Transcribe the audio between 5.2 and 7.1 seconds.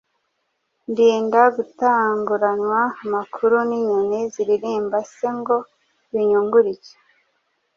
ngo binyungure iki?